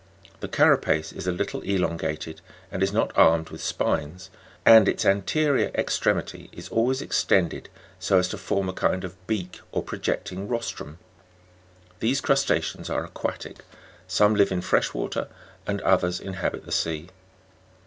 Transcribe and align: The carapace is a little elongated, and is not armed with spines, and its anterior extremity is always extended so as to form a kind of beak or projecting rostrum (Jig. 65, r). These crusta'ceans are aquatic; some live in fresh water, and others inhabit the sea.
The 0.39 0.47
carapace 0.47 1.11
is 1.13 1.27
a 1.27 1.31
little 1.31 1.61
elongated, 1.61 2.41
and 2.71 2.81
is 2.81 2.91
not 2.91 3.15
armed 3.15 3.49
with 3.49 3.61
spines, 3.61 4.31
and 4.65 4.87
its 4.89 5.05
anterior 5.05 5.69
extremity 5.75 6.49
is 6.51 6.69
always 6.69 7.03
extended 7.03 7.69
so 7.99 8.17
as 8.17 8.27
to 8.29 8.39
form 8.39 8.67
a 8.67 8.73
kind 8.73 9.03
of 9.03 9.13
beak 9.27 9.59
or 9.71 9.83
projecting 9.83 10.47
rostrum 10.47 10.97
(Jig. 10.97 11.85
65, 11.85 11.91
r). 11.91 11.97
These 11.99 12.21
crusta'ceans 12.21 12.89
are 12.89 13.05
aquatic; 13.05 13.59
some 14.07 14.33
live 14.33 14.51
in 14.51 14.61
fresh 14.61 14.91
water, 14.91 15.27
and 15.67 15.81
others 15.81 16.19
inhabit 16.19 16.65
the 16.65 16.71
sea. 16.71 17.09